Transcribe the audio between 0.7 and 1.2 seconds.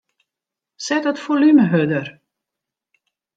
Set it